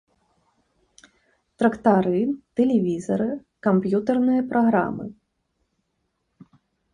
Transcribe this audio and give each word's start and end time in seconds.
Трактары, 1.63 2.21
тэлевізары, 2.59 3.27
камп'ютэрныя 3.69 4.41
праграмы. 4.55 5.05